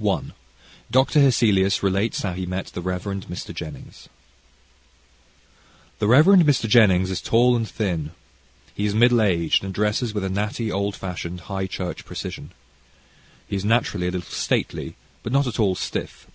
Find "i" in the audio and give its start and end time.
0.30-0.32